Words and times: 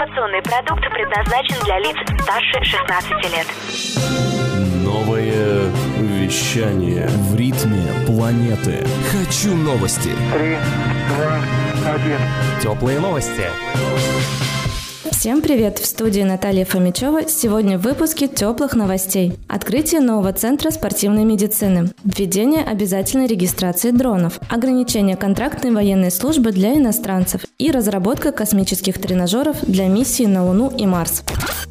Информационный 0.00 0.40
продукт 0.40 0.82
предназначен 0.94 1.62
для 1.62 1.78
лиц 1.78 1.94
старше 2.22 2.64
16 2.64 3.10
лет. 3.34 3.46
Новое 4.82 5.70
вещание 5.98 7.06
В 7.06 7.36
ритме 7.36 7.84
планеты. 8.06 8.86
Хочу 9.12 9.54
новости. 9.54 10.08
Три, 10.32 10.56
два, 11.10 11.92
один. 11.92 12.18
Теплые 12.62 12.98
новости. 12.98 13.44
Всем 15.20 15.42
привет! 15.42 15.78
В 15.78 15.84
студии 15.84 16.22
Наталья 16.22 16.64
Фомичева. 16.64 17.28
Сегодня 17.28 17.76
в 17.76 17.82
выпуске 17.82 18.26
теплых 18.26 18.74
новостей. 18.74 19.34
Открытие 19.48 20.00
нового 20.00 20.32
центра 20.32 20.70
спортивной 20.70 21.24
медицины. 21.24 21.92
Введение 22.04 22.64
обязательной 22.64 23.26
регистрации 23.26 23.90
дронов. 23.90 24.40
Ограничение 24.48 25.18
контрактной 25.18 25.72
военной 25.72 26.10
службы 26.10 26.52
для 26.52 26.74
иностранцев. 26.74 27.42
И 27.58 27.70
разработка 27.70 28.32
космических 28.32 28.98
тренажеров 28.98 29.58
для 29.60 29.88
миссии 29.88 30.24
на 30.24 30.46
Луну 30.46 30.72
и 30.74 30.86
Марс. 30.86 31.22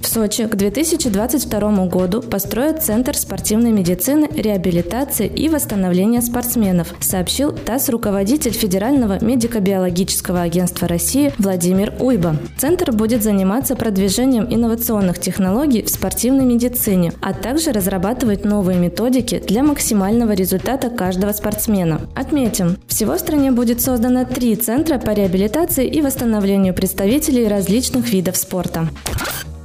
В 0.00 0.08
Сочи 0.08 0.46
к 0.46 0.56
2022 0.56 1.86
году 1.86 2.22
построят 2.22 2.82
Центр 2.82 3.16
спортивной 3.16 3.70
медицины, 3.70 4.28
реабилитации 4.34 5.26
и 5.26 5.48
восстановления 5.48 6.20
спортсменов, 6.20 6.94
сообщил 7.00 7.52
ТАСС 7.52 7.90
руководитель 7.90 8.52
Федерального 8.52 9.22
медико-биологического 9.24 10.42
агентства 10.42 10.88
России 10.88 11.32
Владимир 11.38 11.94
Уйба. 12.00 12.36
Центр 12.58 12.92
будет 12.92 13.22
заниматься 13.22 13.35
продвижением 13.76 14.46
инновационных 14.48 15.18
технологий 15.18 15.82
в 15.82 15.90
спортивной 15.90 16.44
медицине, 16.44 17.12
а 17.20 17.34
также 17.34 17.72
разрабатывать 17.72 18.44
новые 18.44 18.78
методики 18.78 19.38
для 19.38 19.62
максимального 19.62 20.32
результата 20.32 20.88
каждого 20.90 21.32
спортсмена. 21.32 22.00
Отметим, 22.14 22.78
всего 22.86 23.14
в 23.14 23.18
стране 23.18 23.50
будет 23.52 23.80
создано 23.80 24.24
три 24.24 24.56
центра 24.56 24.98
по 24.98 25.10
реабилитации 25.10 25.86
и 25.86 26.00
восстановлению 26.00 26.74
представителей 26.74 27.48
различных 27.48 28.08
видов 28.08 28.36
спорта. 28.36 28.88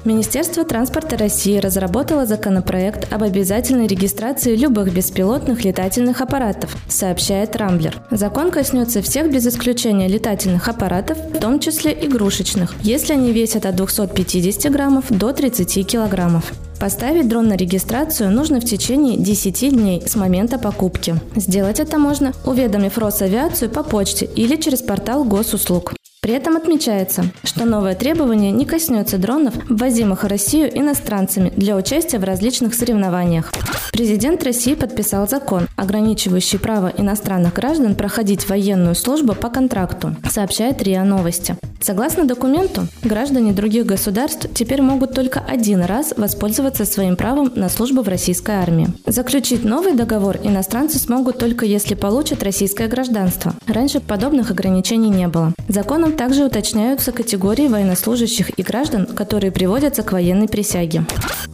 Министерство 0.04 0.66
транспорта 0.66 1.16
России 1.16 1.60
разработало 1.60 2.26
законопроект 2.26 3.14
об 3.14 3.22
обязательной 3.22 3.86
регистрации 3.86 4.56
любых 4.56 4.92
беспилотных 4.92 5.64
летательных 5.64 6.22
аппаратов, 6.22 6.76
сообщает 6.88 7.56
Рамблер. 7.56 8.02
Закон 8.10 8.50
коснется 8.50 9.04
всех 9.04 9.32
без 9.32 9.46
исключения 9.46 10.08
летательных 10.08 10.68
аппаратов, 10.68 11.20
в 11.20 11.40
том 11.40 11.60
числе 11.60 11.94
игрушечных, 11.94 12.74
если 12.82 13.14
они 13.14 13.32
весят 13.32 13.68
от 13.68 13.76
250 13.76 14.72
граммов 14.72 15.06
до 15.10 15.34
30 15.34 15.86
килограммов. 15.86 16.52
Поставить 16.80 17.28
дрон 17.30 17.48
на 17.48 17.56
регистрацию 17.56 18.32
нужно 18.32 18.60
в 18.60 18.66
течение 18.66 19.16
10 19.16 19.70
дней 19.70 20.02
с 20.04 20.16
момента 20.16 20.58
покупки. 20.58 21.16
Сделать 21.36 21.80
это 21.80 22.00
можно, 22.00 22.34
уведомив 22.44 22.98
Росавиацию 22.98 23.70
по 23.70 23.84
почте 23.84 24.26
или 24.26 24.56
через 24.56 24.82
портал 24.82 25.24
госуслуг. 25.24 25.94
При 26.24 26.36
этом 26.36 26.56
отмечается, 26.56 27.26
что 27.44 27.66
новое 27.66 27.96
требование 27.96 28.52
не 28.52 28.68
коснется 28.68 29.18
дронов, 29.18 29.56
ввозимых 29.68 30.24
в 30.24 30.28
Россию 30.28 30.70
иностранцами 30.78 31.52
для 31.56 31.76
участия 31.76 32.20
в 32.20 32.24
различных 32.24 32.76
соревнованиях. 32.76 33.52
Президент 33.92 34.44
России 34.44 34.76
подписал 34.76 35.28
закон, 35.28 35.68
ограничивающий 35.78 36.60
право 36.60 36.94
иностранных 36.96 37.56
граждан 37.56 37.96
проходить 37.96 38.48
военную 38.48 38.94
службу 38.94 39.34
по 39.34 39.50
контракту, 39.50 40.16
сообщает 40.30 40.84
РИА 40.84 41.04
Новости. 41.06 41.58
Согласно 41.82 42.26
документу, 42.26 42.88
граждане 43.02 43.54
других 43.54 43.88
государств 43.88 44.48
теперь 44.54 44.84
могут 44.84 45.16
только 45.16 45.40
один 45.40 45.82
раз 45.82 46.14
воспользоваться 46.16 46.86
своим 46.86 47.16
правом 47.16 47.52
на 47.56 47.70
службу 47.70 48.04
в 48.04 48.08
российской 48.08 48.56
армии. 48.56 48.90
Заключить 49.08 49.64
новый 49.64 49.96
договор 49.96 50.38
иностранцы 50.44 51.00
смогут 51.00 51.40
только 51.40 51.66
если 51.66 51.96
получат 51.96 52.44
российское 52.44 52.88
гражданство. 52.88 53.56
Раньше 53.66 54.00
подобных 54.00 54.52
ограничений 54.52 55.10
не 55.10 55.28
было. 55.28 55.54
Законом 55.68 56.14
также 56.14 56.46
уточняются 56.46 57.12
категории 57.12 57.68
военнослужащих 57.68 58.60
и 58.60 58.62
граждан, 58.62 59.08
которые 59.08 59.52
приводятся 59.52 60.04
к 60.04 60.12
военной 60.12 60.48
присяге. 60.48 61.06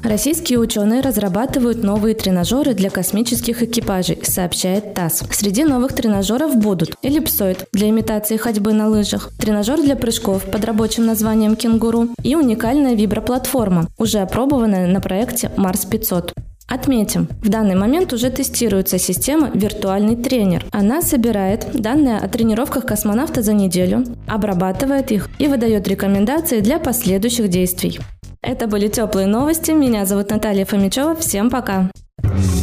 Российские 0.03 0.59
ученые 0.59 1.01
разрабатывают 1.01 1.83
новые 1.83 2.15
тренажеры 2.15 2.73
для 2.73 2.89
космических 2.89 3.63
экипажей, 3.63 4.19
сообщает 4.23 4.93
ТАСС. 4.93 5.23
Среди 5.31 5.63
новых 5.63 5.93
тренажеров 5.93 6.55
будут 6.55 6.95
эллипсоид 7.01 7.65
для 7.71 7.89
имитации 7.89 8.37
ходьбы 8.37 8.73
на 8.73 8.89
лыжах, 8.89 9.31
тренажер 9.39 9.81
для 9.81 9.95
прыжков 9.95 10.16
под 10.19 10.65
рабочим 10.65 11.05
названием 11.05 11.55
«Кенгуру» 11.55 12.09
и 12.23 12.35
уникальная 12.35 12.95
виброплатформа, 12.95 13.87
уже 13.97 14.19
опробованная 14.19 14.87
на 14.87 15.01
проекте 15.01 15.51
«Марс-500». 15.57 16.33
Отметим, 16.67 17.29
в 17.41 17.47
данный 17.47 17.75
момент 17.75 18.11
уже 18.11 18.29
тестируется 18.29 18.97
система 18.99 19.49
«Виртуальный 19.53 20.17
тренер». 20.17 20.65
Она 20.71 21.01
собирает 21.01 21.67
данные 21.73 22.17
о 22.17 22.27
тренировках 22.27 22.85
космонавта 22.85 23.41
за 23.41 23.53
неделю, 23.53 24.03
обрабатывает 24.27 25.11
их 25.11 25.29
и 25.39 25.47
выдает 25.47 25.87
рекомендации 25.87 26.59
для 26.59 26.77
последующих 26.77 27.47
действий. 27.49 27.99
Это 28.41 28.67
были 28.67 28.87
теплые 28.87 29.27
новости. 29.27 29.71
Меня 29.71 30.05
зовут 30.05 30.29
Наталья 30.29 30.65
Фомичева. 30.65 31.15
Всем 31.15 31.49
пока. 31.49 31.89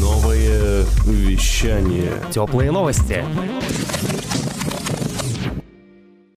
Новое 0.01 0.85
вещание 1.07 2.13
Теплые 2.31 2.71
новости. 2.71 3.25